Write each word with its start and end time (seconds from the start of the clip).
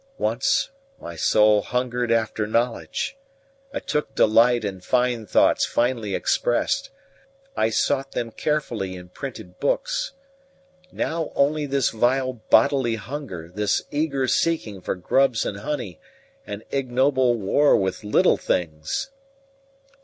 Once 0.17 0.71
my 0.99 1.15
soul 1.15 1.61
hungered 1.61 2.11
after 2.11 2.47
knowledge; 2.47 3.15
I 3.71 3.77
took 3.79 4.15
delight 4.15 4.65
in 4.65 4.81
fine 4.81 5.27
thoughts 5.27 5.63
finely 5.63 6.15
expressed; 6.15 6.89
I 7.55 7.69
sought 7.69 8.13
them 8.13 8.31
carefully 8.31 8.95
in 8.95 9.09
printed 9.09 9.59
books: 9.59 10.13
now 10.91 11.31
only 11.35 11.67
this 11.67 11.91
vile 11.91 12.33
bodily 12.33 12.95
hunger, 12.95 13.51
this 13.53 13.83
eager 13.91 14.27
seeking 14.27 14.81
for 14.81 14.95
grubs 14.95 15.45
and 15.45 15.59
honey, 15.59 15.99
and 16.47 16.63
ignoble 16.71 17.35
war 17.35 17.75
with 17.77 18.03
little 18.03 18.37
things! 18.37 19.11